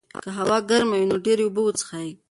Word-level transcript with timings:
که 0.23 0.29
هوا 0.37 0.57
ګرمه 0.69 0.95
وي، 0.99 1.07
نو 1.11 1.15
ډېرې 1.25 1.43
اوبه 1.45 1.61
وڅښئ. 1.63 2.09